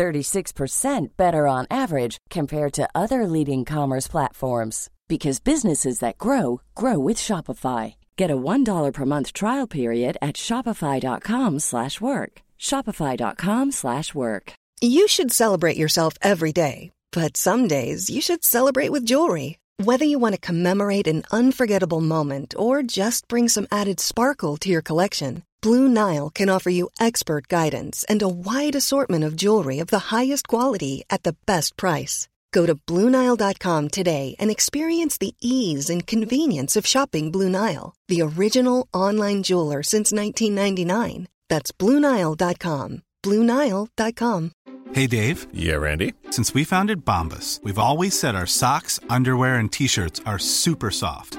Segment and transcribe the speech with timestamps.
[0.00, 6.98] 36% better on average compared to other leading commerce platforms because businesses that grow grow
[6.98, 7.94] with Shopify.
[8.16, 12.32] Get a $1 per month trial period at shopify.com/work.
[12.68, 14.52] shopify.com/work.
[14.96, 19.58] You should celebrate yourself every day, but some days you should celebrate with jewelry.
[19.88, 24.68] Whether you want to commemorate an unforgettable moment or just bring some added sparkle to
[24.68, 29.78] your collection, Blue Nile can offer you expert guidance and a wide assortment of jewelry
[29.78, 32.28] of the highest quality at the best price.
[32.52, 38.22] Go to BlueNile.com today and experience the ease and convenience of shopping Blue Nile, the
[38.22, 41.28] original online jeweler since 1999.
[41.48, 43.02] That's BlueNile.com.
[43.22, 44.52] BlueNile.com.
[44.92, 45.46] Hey Dave.
[45.52, 46.14] Yeah, Randy.
[46.30, 50.90] Since we founded Bombus, we've always said our socks, underwear, and t shirts are super
[50.90, 51.38] soft.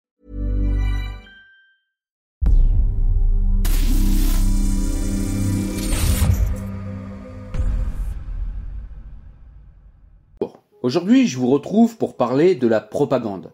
[10.83, 13.51] Aujourd'hui, je vous retrouve pour parler de la propagande.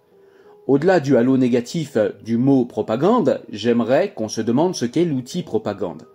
[0.65, 6.07] Au-delà du halo négatif du mot propagande, j'aimerais qu'on se demande ce qu'est l'outil propagande.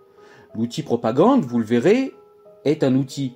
[0.55, 2.13] L'outil propagande, vous le verrez,
[2.65, 3.35] est un outil.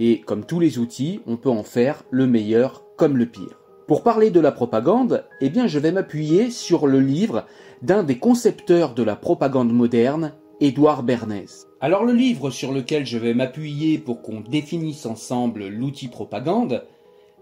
[0.00, 3.60] Et comme tous les outils, on peut en faire le meilleur comme le pire.
[3.86, 7.46] Pour parler de la propagande, eh bien, je vais m'appuyer sur le livre
[7.80, 11.66] d'un des concepteurs de la propagande moderne, Édouard Bernays.
[11.80, 16.82] Alors le livre sur lequel je vais m'appuyer pour qu'on définisse ensemble l'outil propagande,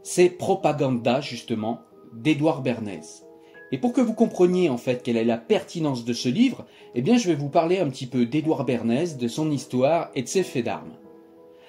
[0.02, 1.80] c'est Propaganda justement
[2.12, 3.24] d'Édouard Bernays.
[3.70, 7.02] Et pour que vous compreniez en fait quelle est la pertinence de ce livre, eh
[7.02, 10.28] bien je vais vous parler un petit peu d'Édouard Bernays, de son histoire et de
[10.28, 10.92] ses faits d'armes.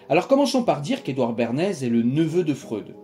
[0.10, 2.96] Alors commençons par dire qu'Édouard Bernays est le neveu de Freud,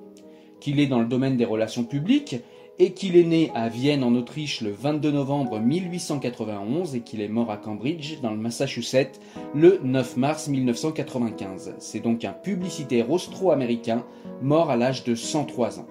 [0.59, 2.35] qu'il est dans le domaine des relations publiques
[2.79, 7.28] et qu'il est né à Vienne en Autriche le 22 novembre 1891 et qu'il est
[7.28, 9.19] mort à Cambridge dans le Massachusetts
[9.53, 11.75] le 9 mars 1995.
[11.79, 14.06] C'est donc un publicitaire austro-américain
[14.41, 15.88] mort à l'âge de 103 ans.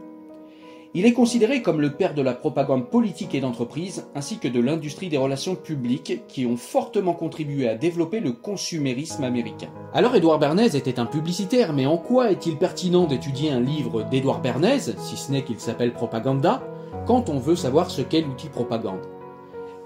[0.94, 4.58] Il est considéré comme le père de la propagande politique et d'entreprise, ainsi que de
[4.58, 9.68] l'industrie des relations publiques, qui ont fortement contribué à développer le consumérisme américain.
[9.92, 14.40] Alors Édouard Bernays était un publicitaire, mais en quoi est-il pertinent d'étudier un livre d'Édouard
[14.40, 16.62] Bernays, si ce n'est qu'il s'appelle Propaganda,
[17.08, 19.00] quand on veut savoir ce qu'est l'outil propagande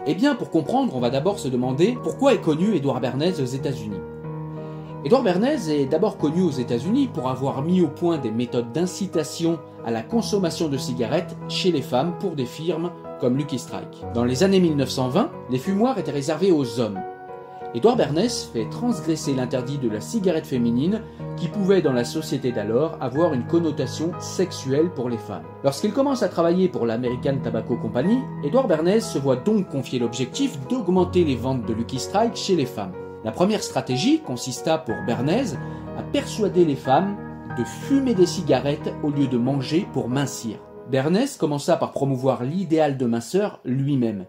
[0.08, 3.46] Eh bien, pour comprendre, on va d'abord se demander pourquoi est connu Édouard Bernays aux
[3.46, 4.00] États-Unis.
[5.04, 9.60] Édouard Bernays est d'abord connu aux États-Unis pour avoir mis au point des méthodes d'incitation
[9.86, 12.90] à la consommation de cigarettes chez les femmes pour des firmes
[13.20, 14.02] comme Lucky Strike.
[14.14, 16.98] Dans les années 1920, les fumoirs étaient réservés aux hommes.
[17.74, 21.00] Édouard Bernays fait transgresser l'interdit de la cigarette féminine
[21.38, 25.44] qui pouvait dans la société d'alors avoir une connotation sexuelle pour les femmes.
[25.64, 30.58] Lorsqu'il commence à travailler pour l'American Tobacco Company, Édouard Bernays se voit donc confier l'objectif
[30.68, 32.92] d'augmenter les ventes de Lucky Strike chez les femmes.
[33.24, 35.54] La première stratégie consista pour Bernays
[35.96, 37.16] à persuader les femmes
[37.56, 40.58] de fumer des cigarettes au lieu de manger pour mincir.
[40.90, 44.26] Bernays commença par promouvoir l'idéal de minceur lui-même,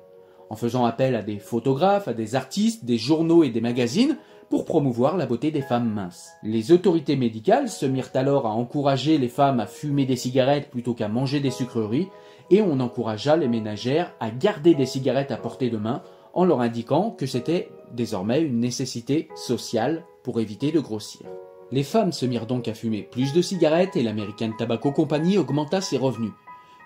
[0.54, 4.20] en faisant appel à des photographes, à des artistes, des journaux et des magazines
[4.52, 6.30] pour promouvoir la beauté des femmes minces.
[6.44, 10.94] Les autorités médicales se mirent alors à encourager les femmes à fumer des cigarettes plutôt
[10.94, 12.10] qu'à manger des sucreries,
[12.52, 16.04] et on encouragea les ménagères à garder des cigarettes à portée de main
[16.36, 21.26] en leur indiquant que c'était désormais une nécessité sociale pour éviter de grossir.
[21.72, 25.82] Les femmes se mirent donc à fumer plus de cigarettes et l'American Tobacco Company augmenta
[25.82, 26.34] ses revenus.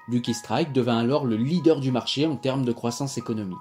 [0.10, 3.58] Lucky Strike devint alors le leader du marché en termes de croissance économique.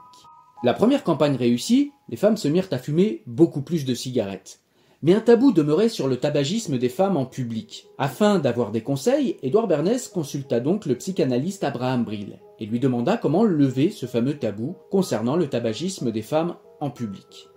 [0.62, 4.60] La première campagne réussie, les femmes se mirent à fumer beaucoup plus de cigarettes.
[5.02, 7.88] Mais un tabou demeurait sur le tabagisme des femmes en public.
[7.98, 13.16] Afin d'avoir des conseils, Édouard Bernays consulta donc le psychanalyste Abraham Brill et lui demanda
[13.16, 17.48] comment lever ce fameux tabou concernant le tabagisme des femmes en public.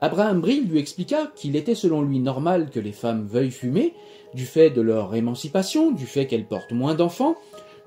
[0.00, 3.94] Abraham Brill lui expliqua qu'il était selon lui normal que les femmes veuillent fumer,
[4.34, 7.36] du fait de leur émancipation, du fait qu'elles portent moins d'enfants,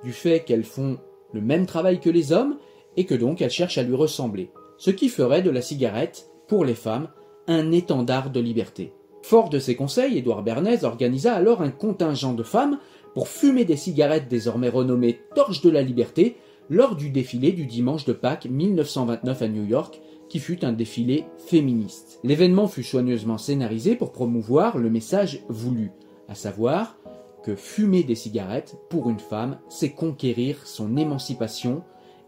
[0.05, 0.97] du fait qu'elles font
[1.33, 2.57] le même travail que les hommes,
[2.95, 4.51] et que donc elles cherchent à lui ressembler.
[4.77, 7.07] ce qui ferait de la cigarette, pour les femmes,
[7.47, 8.91] un étendard de liberté.
[9.21, 12.77] Fort de ces conseils, Édouard Bernays organisa alors un contingent de femmes
[13.13, 16.35] pour fumer des cigarettes désormais renommées Torches de la Liberté
[16.69, 21.23] lors du défilé du dimanche de Pâques 1929 à New York, qui fut un défilé
[21.37, 22.19] féministe.
[22.23, 25.91] L'événement fut soigneusement scénarisé pour promouvoir le message voulu,
[26.27, 26.97] à savoir
[27.45, 31.83] que fumer des cigarettes pour une femme, c'est conquérir son émancipation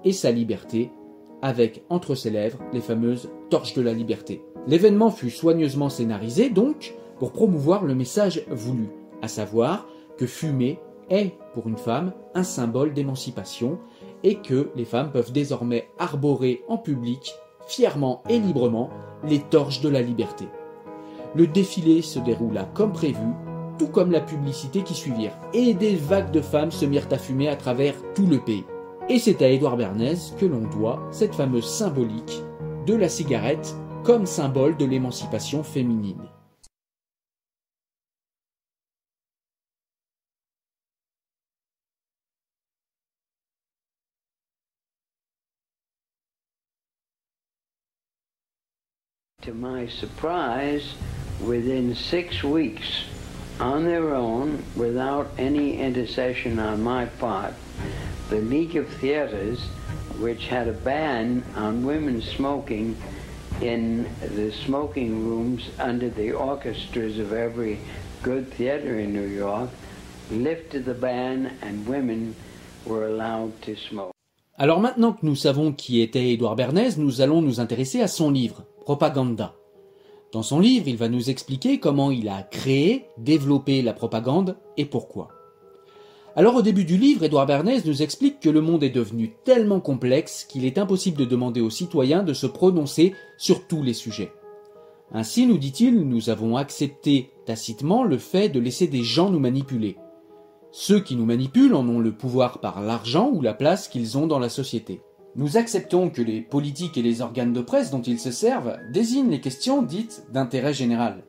[0.06, 0.92] et sa liberté
[1.42, 4.44] avec entre ses lèvres les fameuses torches de la liberté.
[4.68, 8.90] L'événement fut soigneusement scénarisé donc pour promouvoir le message voulu,
[9.24, 9.88] à savoir
[10.20, 10.80] que fumer
[11.10, 13.80] est pour une femme un symbole d'émancipation
[14.22, 17.34] et que les femmes peuvent désormais arborer en public,
[17.68, 18.92] fièrement et librement,
[19.28, 20.46] les torches de la liberté.
[21.34, 23.26] Le défilé se déroula comme prévu,
[23.78, 27.48] tout comme la publicité qui suivirent, et des vagues de femmes se mirent à fumer
[27.50, 28.66] à travers tout le pays.
[29.10, 32.42] Et c'est à Édouard Bernays que l'on doit cette fameuse symbolique
[32.86, 36.30] de la cigarette comme symbole de l'émancipation féminine.
[49.44, 50.96] To my surprise,
[51.42, 53.06] within six weeks,
[53.60, 57.54] on their own, without any intercession on my part,
[58.30, 59.60] the League of Theaters,
[60.20, 62.96] which had a ban on women smoking
[63.62, 67.80] in the smoking rooms under the orchestras of every
[68.22, 69.70] good theater in New York,
[70.32, 72.36] lifted the ban and women
[72.86, 74.12] were allowed to smoke.
[74.60, 78.32] Alors maintenant que nous savons qui était Édouard Bernays, nous allons nous intéresser à son
[78.32, 79.54] livre, Propaganda.
[80.34, 84.86] Dans son livre, il va nous expliquer comment il a créé, développé la propagande et
[84.86, 85.30] pourquoi.
[86.36, 89.80] Alors au début du livre, Édouard Bernays nous explique que le monde est devenu tellement
[89.80, 94.32] complexe qu'il est impossible de demander aux citoyens de se prononcer sur tous les sujets.
[95.12, 99.96] Ainsi, nous dit-il, nous avons accepté tacitement le fait de laisser des gens nous manipuler.
[100.72, 104.28] Ceux qui nous manipulent en ont le pouvoir par l'argent ou la place qu'ils ont
[104.28, 105.02] dans la société.
[105.36, 109.30] Nous acceptons que les politiques et les organes de presse dont ils se servent désignent
[109.30, 111.24] les questions dites d'intérêt général.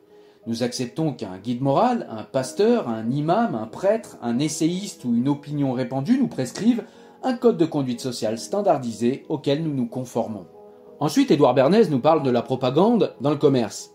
[0.47, 5.27] Nous acceptons qu'un guide moral, un pasteur, un imam, un prêtre, un essayiste ou une
[5.27, 6.85] opinion répandue nous prescrivent
[7.21, 10.47] un code de conduite sociale standardisé auquel nous nous conformons.
[10.99, 13.91] Ensuite, Édouard Bernays nous parle de la propagande dans le commerce.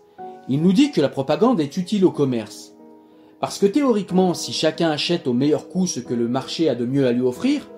[0.47, 2.75] Il nous dit que la propagande est utile au commerce.
[3.39, 6.85] Parce que théoriquement, si chacun achète au meilleur coût ce que le marché a de
[6.85, 7.69] mieux à lui offrir,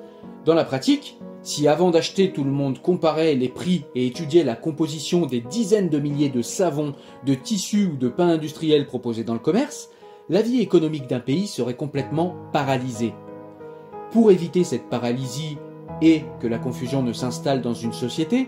[0.48, 4.56] dans la pratique, si avant d'acheter tout le monde comparait les prix et étudiait la
[4.56, 6.96] composition des dizaines de milliers de savons,
[7.26, 9.90] de tissus ou de pains industriels proposés dans le commerce,
[10.30, 13.14] la vie économique d'un pays serait complètement paralysée.
[14.12, 15.58] Pour éviter cette paralysie
[16.02, 18.48] et que la confusion ne s'installe dans une société,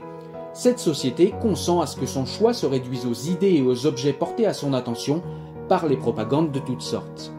[0.54, 4.14] cette société consent à ce que son choix se réduise aux idées et aux objets
[4.14, 5.22] portés à son attention
[5.68, 7.34] par les propagandes de toutes sortes.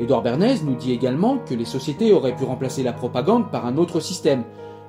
[0.00, 3.76] Édouard Bernays nous dit également que les sociétés auraient pu remplacer la propagande par un
[3.76, 4.42] autre système,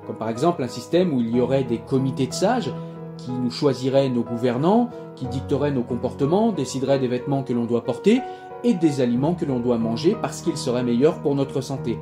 [0.06, 2.72] comme par exemple un système où il y aurait des comités de sages
[3.16, 7.84] qui nous choisiraient nos gouvernants, qui dicteraient nos comportements, décideraient des vêtements que l'on doit
[7.84, 8.20] porter
[8.64, 11.98] et des aliments que l'on doit manger parce qu'ils seraient meilleurs pour notre santé.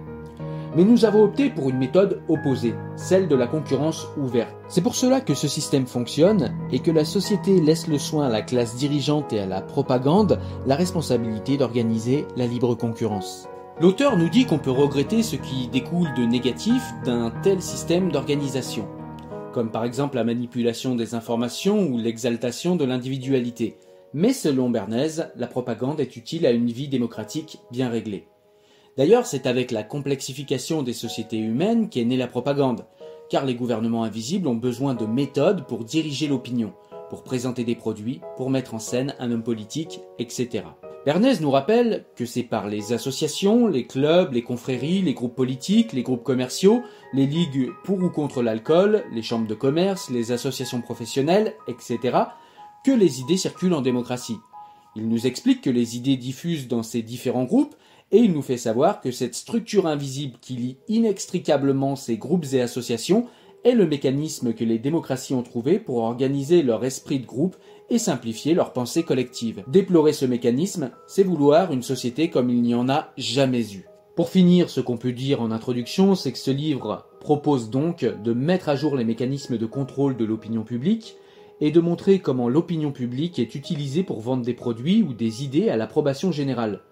[0.76, 4.54] Mais nous avons opté pour une méthode opposée, celle de la concurrence ouverte.
[4.68, 8.30] C'est pour cela que ce système fonctionne et que la société laisse le soin à
[8.30, 13.48] la classe dirigeante et à la propagande la responsabilité d'organiser la libre concurrence.
[13.80, 18.88] L'auteur nous dit qu'on peut regretter ce qui découle de négatif d'un tel système d'organisation,
[19.52, 23.76] comme par exemple la manipulation des informations ou l'exaltation de l'individualité.
[24.12, 28.26] Mais selon Bernays, la propagande est utile à une vie démocratique bien réglée.
[28.96, 32.86] D'ailleurs, c'est avec la complexification des sociétés humaines qu'est née la propagande,
[33.28, 36.72] car les gouvernements invisibles ont besoin de méthodes pour diriger l'opinion,
[37.10, 40.64] pour présenter des produits, pour mettre en scène un homme politique, etc.
[41.04, 45.92] Bernays nous rappelle que c'est par les associations, les clubs, les confréries, les groupes politiques,
[45.92, 46.82] les groupes commerciaux,
[47.12, 52.18] les ligues pour ou contre l'alcool, les chambres de commerce, les associations professionnelles, etc.,
[52.84, 54.38] que les idées circulent en démocratie.
[54.96, 57.74] Il nous explique que les idées diffusent dans ces différents groupes
[58.14, 62.60] et il nous fait savoir que cette structure invisible qui lie inextricablement ces groupes et
[62.60, 63.26] associations
[63.64, 67.56] est le mécanisme que les démocraties ont trouvé pour organiser leur esprit de groupe
[67.90, 69.64] et simplifier leur pensée collective.
[69.66, 73.84] Déplorer ce mécanisme, c'est vouloir une société comme il n'y en a jamais eu.
[74.14, 78.32] Pour finir, ce qu'on peut dire en introduction, c'est que ce livre propose donc de
[78.32, 81.16] mettre à jour les mécanismes de contrôle de l'opinion publique
[81.60, 85.68] et de montrer comment l'opinion publique est utilisée pour vendre des produits ou des idées
[85.68, 86.82] à l'approbation générale,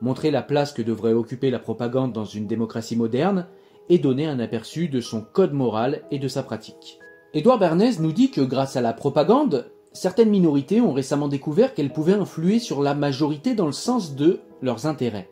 [0.00, 3.46] montrer la place que devrait occuper la propagande dans une démocratie moderne
[3.88, 6.98] et donner un aperçu de son code moral et de sa pratique.
[7.34, 11.92] Édouard Bernays nous dit que grâce à la propagande, certaines minorités ont récemment découvert qu'elles
[11.92, 15.28] pouvaient influer sur la majorité dans le sens de leurs intérêts.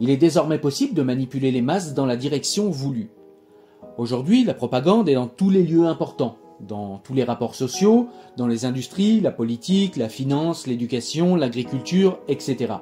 [0.00, 3.10] Il est désormais possible de manipuler les masses dans la direction voulue.
[3.96, 8.46] Aujourd'hui, la propagande est dans tous les lieux importants, dans tous les rapports sociaux, dans
[8.46, 12.74] les industries, la politique, la finance, l'éducation, l'agriculture, etc.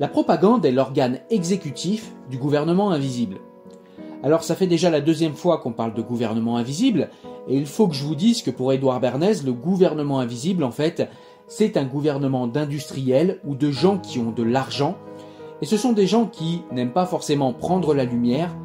[0.00, 3.36] La propagande est l'organe exécutif du gouvernement invisible.
[4.22, 7.10] Alors ça fait déjà la deuxième fois qu'on parle de gouvernement invisible,
[7.48, 10.70] et il faut que je vous dise que pour Édouard Bernays, le gouvernement invisible, en
[10.70, 11.10] fait,
[11.48, 14.96] c'est un gouvernement d'industriels ou de gens qui ont de l'argent,
[15.60, 18.56] et ce sont des gens qui n'aiment pas forcément prendre la lumière,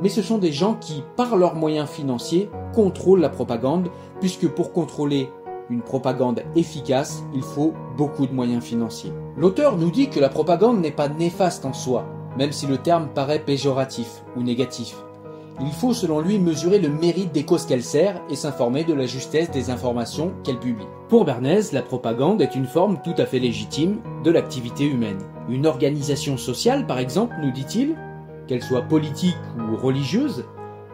[0.00, 3.88] mais ce sont des gens qui, par leurs moyens financiers, contrôlent la propagande,
[4.20, 5.28] puisque pour contrôler
[5.74, 9.12] une propagande efficace, il faut beaucoup de moyens financiers.
[9.36, 12.04] L'auteur nous dit que la propagande n'est pas néfaste en soi,
[12.38, 14.94] même si le terme paraît péjoratif ou négatif.
[15.60, 19.06] Il faut selon lui mesurer le mérite des causes qu'elle sert et s'informer de la
[19.06, 20.86] justesse des informations qu'elle publie.
[21.08, 25.18] Pour Bernays, la propagande est une forme tout à fait légitime de l'activité humaine.
[25.48, 27.96] Une organisation sociale, par exemple, nous dit-il,
[28.46, 30.44] qu'elle soit politique ou religieuse,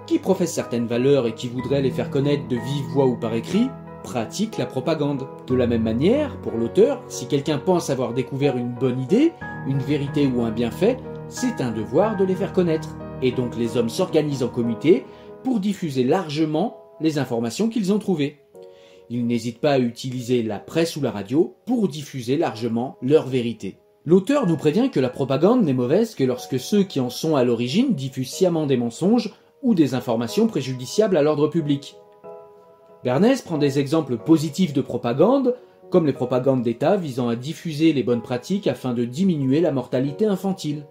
[0.07, 3.35] qui professe certaines valeurs et qui voudrait les faire connaître de vive voix ou par
[3.35, 3.69] écrit,
[4.03, 5.27] pratique la propagande.
[5.47, 9.33] De la même manière, pour l'auteur, si quelqu'un pense avoir découvert une bonne idée,
[9.67, 10.97] une vérité ou un bienfait,
[11.29, 15.05] c'est un devoir de les faire connaître et donc les hommes s'organisent en comité
[15.45, 18.39] pour diffuser largement les informations qu'ils ont trouvées.
[19.09, 23.79] Ils n'hésitent pas à utiliser la presse ou la radio pour diffuser largement leur vérité.
[24.05, 27.45] L'auteur nous prévient que la propagande n'est mauvaise que lorsque ceux qui en sont à
[27.45, 31.97] l'origine diffusent sciemment des mensonges ou des informations préjudiciables à l'ordre public.
[33.03, 35.57] Bernays prend des exemples positifs de propagande,
[35.91, 40.27] comme les propagandes d'État visant à diffuser les bonnes pratiques afin de diminuer la mortalité
[40.27, 40.85] infantile.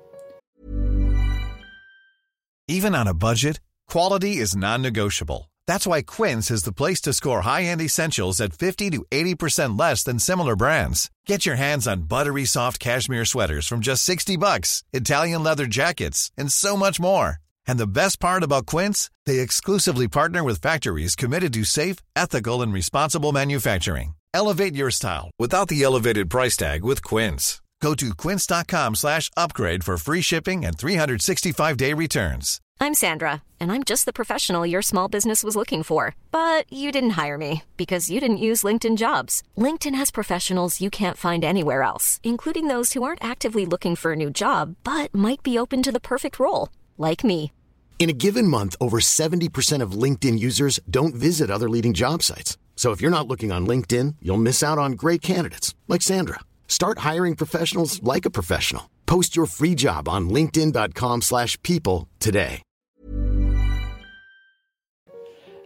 [2.67, 5.49] Even on a budget, quality is non-negotiable.
[5.65, 10.03] That's why Quince is the place to score high-end essentials at 50 to 80% less
[10.03, 11.09] than similar brands.
[11.27, 16.31] Get your hands on buttery soft cashmere sweaters from just 60 bucks, Italian leather jackets,
[16.37, 17.37] and so much more.
[17.69, 22.63] And the best part about Quince, they exclusively partner with factories committed to safe, ethical,
[22.63, 24.15] and responsible manufacturing.
[24.33, 27.61] Elevate your style without the elevated price tag with Quince.
[27.79, 32.59] Go to quince.com slash upgrade for free shipping and 365-day returns.
[32.81, 36.15] I'm Sandra, and I'm just the professional your small business was looking for.
[36.31, 39.43] But you didn't hire me because you didn't use LinkedIn jobs.
[39.55, 44.13] LinkedIn has professionals you can't find anywhere else, including those who aren't actively looking for
[44.13, 47.51] a new job, but might be open to the perfect role, like me.
[47.99, 52.57] In a given month, over 70% of LinkedIn users don't visit other leading job sites.
[52.77, 56.39] So if you're not looking on LinkedIn, you'll miss out on great candidates like Sandra.
[56.69, 58.83] Start hiring professionals like a professional.
[59.05, 62.61] Post your free job on linkedin.com/people today.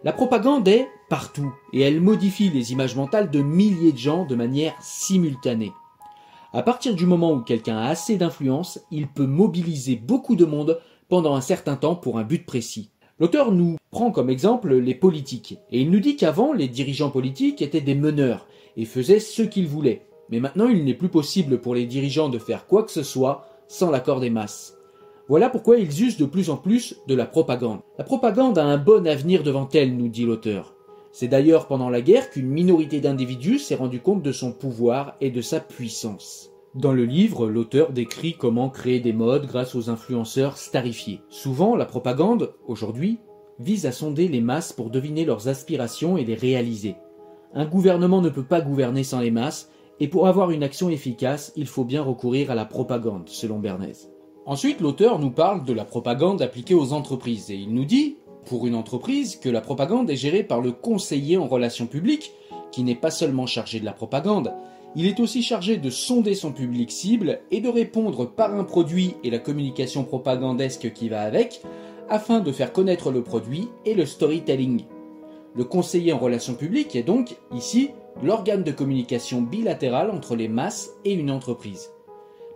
[0.04, 4.36] La propagande est partout et elle modifie les images mentales de milliers de gens de
[4.36, 5.72] manière simultanée.
[6.52, 10.80] À partir du moment où quelqu'un a assez d'influence, il peut mobiliser beaucoup de monde
[11.14, 12.90] pendant un certain temps pour un but précis.
[13.20, 17.62] L'auteur nous prend comme exemple les politiques et il nous dit qu'avant les dirigeants politiques
[17.62, 20.08] étaient des meneurs et faisaient ce qu'ils voulaient.
[20.32, 23.46] Mais maintenant, il n'est plus possible pour les dirigeants de faire quoi que ce soit
[23.68, 24.76] sans l'accord des masses.
[25.30, 27.82] Voilà pourquoi ils usent de plus en plus de la propagande.
[28.00, 30.74] La propagande a un bon avenir devant elle, nous dit l'auteur.
[31.12, 35.30] C'est d'ailleurs pendant la guerre qu'une minorité d'individus s'est rendu compte de son pouvoir et
[35.30, 36.53] de sa puissance.
[36.76, 41.22] Dans le livre, l'auteur décrit comment créer des modes grâce aux influenceurs starifiés.
[41.30, 43.20] Souvent, la propagande, aujourd'hui,
[43.60, 46.96] vise à sonder les masses pour deviner leurs aspirations et les réaliser.
[47.54, 51.54] Un gouvernement ne peut pas gouverner sans les masses, et pour avoir une action efficace,
[51.56, 54.10] il faut bien recourir à la propagande, selon Bernays.
[54.48, 58.66] Ensuite, l'auteur nous parle de la propagande appliquée aux entreprises, et il nous dit, pour
[58.66, 62.34] une entreprise, que la propagande est gérée par le conseiller en relations publiques,
[62.72, 64.52] qui n'est pas seulement chargé de la propagande,
[64.96, 69.16] il est aussi chargé de sonder son public cible et de répondre par un produit
[69.24, 71.62] et la communication propagandesque qui va avec,
[72.10, 74.86] afin de faire connaître le produit et le storytelling.
[75.56, 77.92] Le conseiller en relations publiques est donc, ici,
[78.24, 81.93] l'organe de communication bilatérale entre les masses et une entreprise.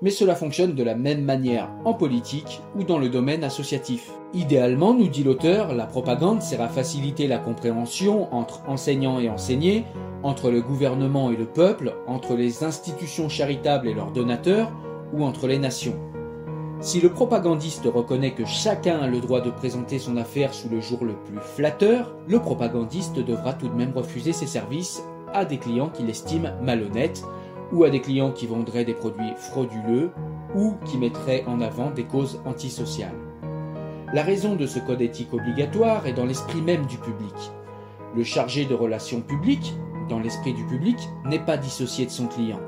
[0.02, 4.12] Mais cela fonctionne de la même manière en politique ou dans le domaine associatif.
[4.34, 9.86] Idéalement, nous dit l'auteur, la propagande sert à faciliter la compréhension entre enseignants et enseignés,
[10.22, 14.72] entre le gouvernement et le peuple, entre les institutions charitables et leurs donateurs,
[15.14, 15.96] ou entre les nations.
[16.80, 20.80] Si le propagandiste reconnaît que chacun a le droit de présenter son affaire sous le
[20.80, 25.02] jour le plus flatteur, le propagandiste devra tout de même refuser ses services
[25.34, 27.24] à des clients qu'il estime malhonnêtes,
[27.72, 30.12] ou à des clients qui vendraient des produits frauduleux,
[30.56, 33.16] ou qui mettraient en avant des causes antisociales.
[34.14, 37.36] La raison de ce code éthique obligatoire est dans l'esprit même du public.
[38.16, 39.74] Le chargé de relations publiques,
[40.08, 42.60] dans l'esprit du public, n'est pas dissocié de son client.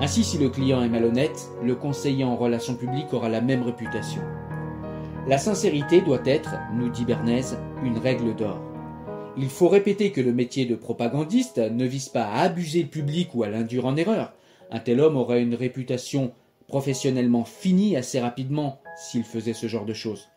[0.00, 4.22] Ainsi, si le client est malhonnête, le conseiller en relations publiques aura la même réputation.
[5.28, 8.58] La sincérité doit être, nous dit Bernays, une règle d'or.
[9.36, 13.34] Il faut répéter que le métier de propagandiste ne vise pas à abuser le public
[13.34, 14.32] ou à l'induire en erreur.
[14.70, 16.32] Un tel homme aurait une réputation
[16.66, 20.28] professionnellement finie assez rapidement s'il faisait ce genre de choses.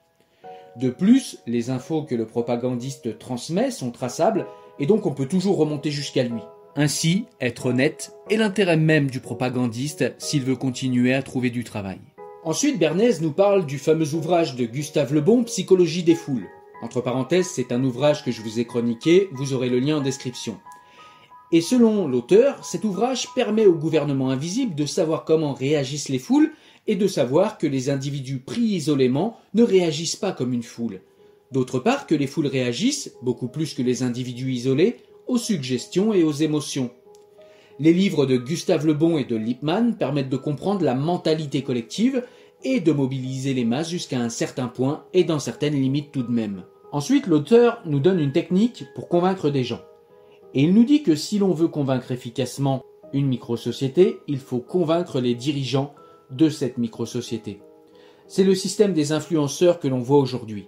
[0.78, 4.48] De plus, les infos que le propagandiste transmet sont traçables
[4.80, 6.42] et donc on peut toujours remonter jusqu'à lui.
[6.76, 12.00] Ainsi, être honnête est l'intérêt même du propagandiste s'il veut continuer à trouver du travail.
[12.44, 16.48] Ensuite, Bernays nous parle du fameux ouvrage de Gustave Le Bon, Psychologie des foules.
[16.84, 20.02] Entre parenthèses, c'est un ouvrage que je vous ai chroniqué, vous aurez le lien en
[20.02, 20.60] description.
[21.54, 26.52] Et selon l'auteur, cet ouvrage permet au gouvernement invisible de savoir comment réagissent les foules
[26.86, 31.00] et de savoir que les individus pris isolément ne réagissent pas comme une foule.
[31.54, 34.98] D'autre part, que les foules réagissent, beaucoup plus que les individus isolés,
[35.28, 36.92] aux suggestions et aux émotions.
[37.80, 42.26] Les livres de Gustave Le Bon et de Lippmann permettent de comprendre la mentalité collective
[42.66, 46.32] et de mobiliser les masses jusqu'à un certain point et dans certaines limites tout de
[46.32, 46.66] même.
[46.94, 49.82] Ensuite, l'auteur nous donne une technique pour convaincre des gens.
[50.54, 52.84] Et il nous dit que si l'on veut convaincre efficacement
[53.14, 55.96] une microsociété, il faut convaincre les dirigeants
[56.30, 57.62] de cette microsociété.
[58.28, 60.68] C'est le système des influenceurs que l'on voit aujourd'hui.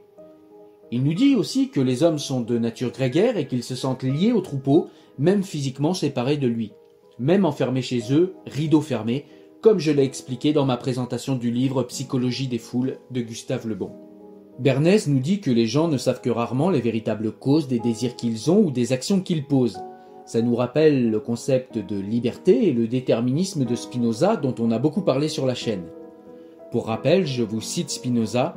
[0.92, 4.04] Il nous dit aussi que les hommes sont de nature grégaire et qu'ils se sentent
[4.04, 4.88] liés au troupeau,
[5.20, 6.72] même physiquement séparés de lui,
[7.20, 9.26] même enfermés chez eux, rideaux fermés,
[9.62, 13.76] comme je l'ai expliqué dans ma présentation du livre Psychologie des foules de Gustave Le
[13.76, 14.05] Bon.
[14.58, 18.16] Bernays nous dit que les gens ne savent que rarement les véritables causes des désirs
[18.16, 19.82] qu'ils ont ou des actions qu'ils posent.
[20.26, 24.80] Ça nous rappelle le concept de liberté et le déterminisme de Spinoza dont on a
[24.80, 25.84] beaucoup parlé sur la chaîne.
[26.72, 28.56] Pour rappel, je vous cite Spinoza.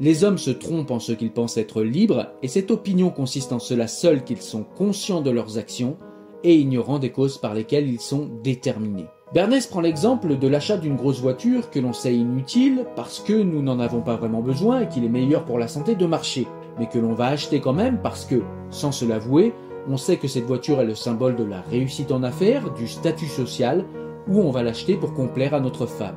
[0.00, 3.58] Les hommes se trompent en ce qu'ils pensent être libres, et cette opinion consiste en
[3.58, 5.96] cela seul qu'ils sont conscients de leurs actions
[6.44, 9.06] et ignorants des causes par lesquelles ils sont déterminés.
[9.34, 13.60] Bernays prend l'exemple de l'achat d'une grosse voiture que l'on sait inutile parce que nous
[13.60, 16.46] n'en avons pas vraiment besoin et qu'il est meilleur pour la santé de marcher,
[16.78, 19.52] mais que l'on va acheter quand même parce que, sans se l'avouer,
[19.88, 23.26] on sait que cette voiture est le symbole de la réussite en affaires, du statut
[23.26, 23.84] social,
[24.28, 26.16] ou on va l'acheter pour complaire à notre femme.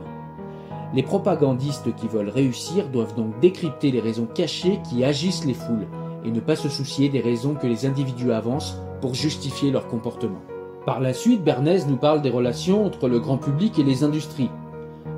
[0.94, 5.88] Les propagandistes qui veulent réussir doivent donc décrypter les raisons cachées qui agissent les foules
[6.24, 10.42] et ne pas se soucier des raisons que les individus avancent pour justifier leur comportement.
[10.86, 14.50] Par la suite, Bernays nous parle des relations entre le grand public et les industries.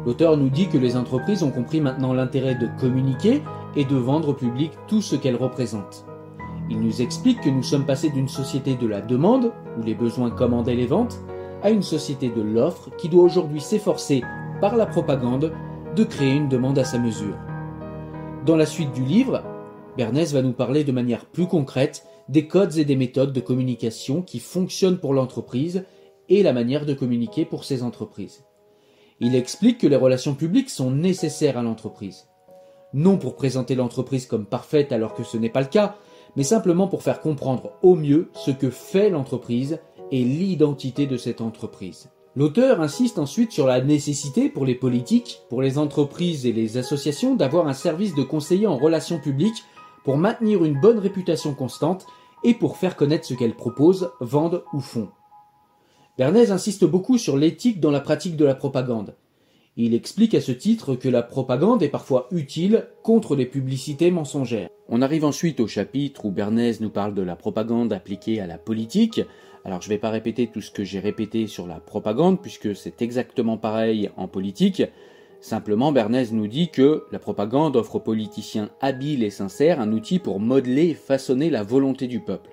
[0.05, 3.43] L'auteur nous dit que les entreprises ont compris maintenant l'intérêt de communiquer
[3.75, 6.05] et de vendre au public tout ce qu'elles représentent.
[6.69, 10.31] Il nous explique que nous sommes passés d'une société de la demande, où les besoins
[10.31, 11.19] commandaient les ventes,
[11.61, 14.23] à une société de l'offre qui doit aujourd'hui s'efforcer,
[14.59, 15.51] par la propagande,
[15.95, 17.35] de créer une demande à sa mesure.
[18.45, 19.43] Dans la suite du livre,
[19.97, 24.21] Bernays va nous parler de manière plus concrète des codes et des méthodes de communication
[24.21, 25.83] qui fonctionnent pour l'entreprise
[26.29, 28.45] et la manière de communiquer pour ces entreprises.
[29.19, 32.29] Il explique que les relations publiques sont nécessaires à l'entreprise.
[32.93, 35.97] Non pour présenter l'entreprise comme parfaite alors que ce n'est pas le cas,
[36.37, 41.41] mais simplement pour faire comprendre au mieux ce que fait l'entreprise et l'identité de cette
[41.41, 42.11] entreprise.
[42.37, 47.35] L'auteur insiste ensuite sur la nécessité pour les politiques, pour les entreprises et les associations
[47.35, 49.65] d'avoir un service de conseiller en relations publiques
[50.05, 52.07] pour maintenir une bonne réputation constante
[52.43, 55.09] et pour faire connaître ce qu'elles proposent, vendent ou font.
[56.17, 59.15] Bernays insiste beaucoup sur l'éthique dans la pratique de la propagande.
[59.77, 64.69] Il explique à ce titre que la propagande est parfois utile contre les publicités mensongères.
[64.89, 68.57] On arrive ensuite au chapitre où Bernays nous parle de la propagande appliquée à la
[68.57, 69.21] politique.
[69.63, 72.75] Alors je ne vais pas répéter tout ce que j'ai répété sur la propagande puisque
[72.75, 74.83] c'est exactement pareil en politique.
[75.41, 80.19] Simplement, Bernays nous dit que la propagande offre aux politiciens habiles et sincères un outil
[80.19, 82.51] pour modeler et façonner la volonté du peuple.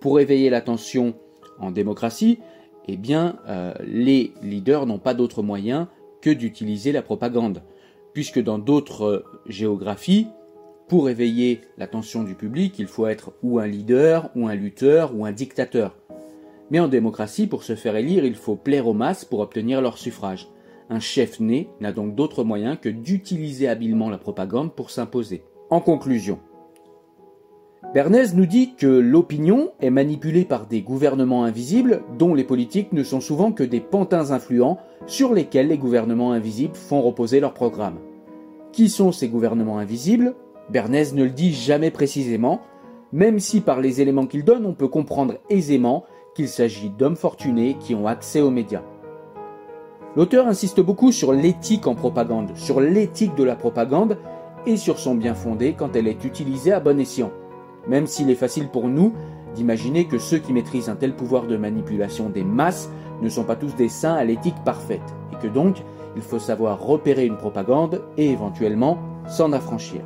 [0.00, 1.14] Pour éveiller l'attention
[1.60, 2.38] en démocratie,
[2.86, 5.90] eh bien, euh, les leaders n'ont pas d'autre moyen
[6.22, 7.62] que d'utiliser la propagande,
[8.14, 10.28] puisque dans d'autres géographies,
[10.88, 15.26] pour éveiller l'attention du public, il faut être ou un leader, ou un lutteur, ou
[15.26, 15.94] un dictateur.
[16.70, 19.98] Mais en démocratie, pour se faire élire, il faut plaire aux masses pour obtenir leur
[19.98, 20.48] suffrage.
[20.90, 25.42] Un chef né n'a donc d'autre moyen que d'utiliser habilement la propagande pour s'imposer.
[25.68, 26.38] En conclusion,
[27.94, 33.02] Bernays nous dit que l'opinion est manipulée par des gouvernements invisibles dont les politiques ne
[33.02, 37.98] sont souvent que des pantins influents sur lesquels les gouvernements invisibles font reposer leur programme.
[38.72, 40.34] Qui sont ces gouvernements invisibles?
[40.70, 42.60] Bernays ne le dit jamais précisément,
[43.12, 47.76] même si par les éléments qu'il donne on peut comprendre aisément qu'il s'agit d'hommes fortunés
[47.80, 48.82] qui ont accès aux médias.
[50.18, 54.18] L'auteur insiste beaucoup sur l'éthique en propagande, sur l'éthique de la propagande
[54.66, 57.30] et sur son bien fondé quand elle est utilisée à bon escient.
[57.86, 59.12] Même s'il est facile pour nous
[59.54, 62.90] d'imaginer que ceux qui maîtrisent un tel pouvoir de manipulation des masses
[63.22, 65.84] ne sont pas tous des saints à l'éthique parfaite, et que donc
[66.16, 70.00] il faut savoir repérer une propagande et éventuellement s'en affranchir.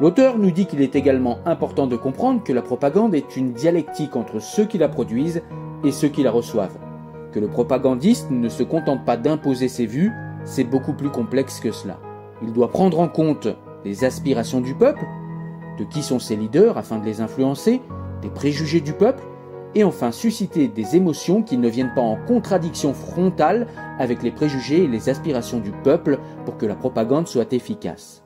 [0.00, 4.14] L'auteur nous dit qu'il est également important de comprendre que la propagande est une dialectique
[4.14, 5.42] entre ceux qui la produisent
[5.82, 6.78] et ceux qui la reçoivent.
[7.40, 10.12] Le propagandiste ne se contente pas d'imposer ses vues,
[10.44, 11.98] c'est beaucoup plus complexe que cela.
[12.42, 13.48] Il doit prendre en compte
[13.84, 15.04] les aspirations du peuple,
[15.78, 17.80] de qui sont ses leaders afin de les influencer,
[18.22, 19.24] des préjugés du peuple,
[19.74, 23.66] et enfin susciter des émotions qui ne viennent pas en contradiction frontale
[23.98, 28.22] avec les préjugés et les aspirations du peuple pour que la propagande soit efficace.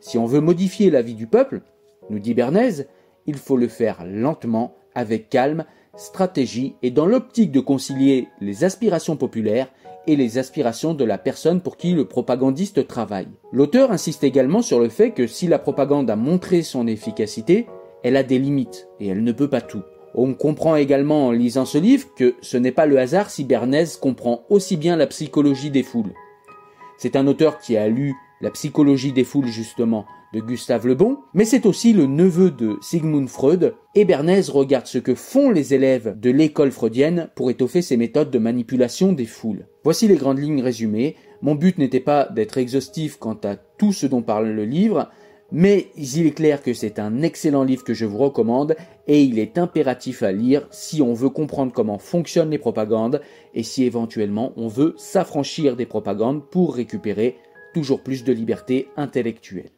[0.00, 1.62] Si on veut modifier la vie du peuple,
[2.10, 2.88] nous dit Bernays,
[3.26, 5.64] il faut le faire lentement, avec calme,
[5.96, 9.68] stratégie et dans l'optique de concilier les aspirations populaires
[10.06, 13.28] et les aspirations de la personne pour qui le propagandiste travaille.
[13.52, 17.66] L'auteur insiste également sur le fait que si la propagande a montré son efficacité,
[18.02, 19.82] elle a des limites et elle ne peut pas tout.
[20.14, 23.96] On comprend également en lisant ce livre que ce n'est pas le hasard si Bernays
[24.00, 26.12] comprend aussi bien la psychologie des foules.
[26.98, 31.18] C'est un auteur qui a lu la psychologie des foules justement de Gustave Le Bon,
[31.32, 35.74] mais c'est aussi le neveu de Sigmund Freud, et Bernays regarde ce que font les
[35.74, 39.66] élèves de l'école freudienne pour étoffer ces méthodes de manipulation des foules.
[39.84, 41.16] Voici les grandes lignes résumées.
[41.42, 45.10] Mon but n'était pas d'être exhaustif quant à tout ce dont parle le livre,
[45.50, 48.74] mais il est clair que c'est un excellent livre que je vous recommande
[49.06, 53.20] et il est impératif à lire si on veut comprendre comment fonctionnent les propagandes
[53.54, 57.36] et si éventuellement on veut s'affranchir des propagandes pour récupérer
[57.72, 59.70] toujours plus de liberté intellectuelle.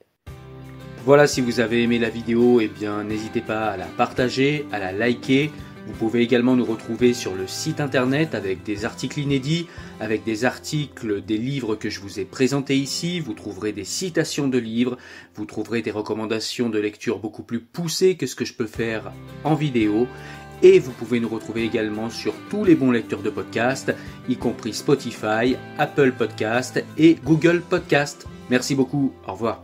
[1.05, 4.79] Voilà, si vous avez aimé la vidéo, eh bien n'hésitez pas à la partager, à
[4.79, 5.51] la liker.
[5.87, 9.67] Vous pouvez également nous retrouver sur le site internet avec des articles inédits,
[10.01, 13.21] avec des articles des livres que je vous ai présentés ici.
[13.21, 14.97] Vous trouverez des citations de livres,
[15.35, 19.13] vous trouverez des recommandations de lecture beaucoup plus poussées que ce que je peux faire
[19.45, 20.07] en vidéo.
[20.65, 23.95] Et vous pouvez nous retrouver également sur tous les bons lecteurs de podcasts,
[24.31, 28.27] y compris Spotify, Apple Podcast et Google Podcast.
[28.49, 29.64] Merci beaucoup, au revoir.